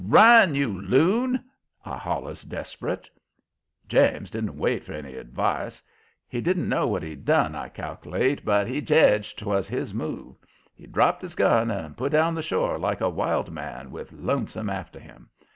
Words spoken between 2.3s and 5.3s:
desperate. James didn't wait for any